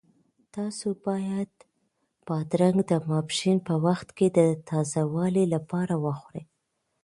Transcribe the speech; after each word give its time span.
تاسو 0.55 0.87
باید 1.05 1.51
بادرنګ 2.27 2.79
د 2.91 2.93
ماسپښین 3.09 3.57
په 3.67 3.73
وخت 3.85 4.09
کې 4.17 4.27
د 4.37 4.39
تازه 4.69 5.01
والي 5.13 5.45
لپاره 5.55 5.93
وخورئ. 6.05 6.43